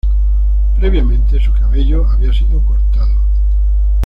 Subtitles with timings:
[0.79, 3.19] Previamente su cabello había sido cortado.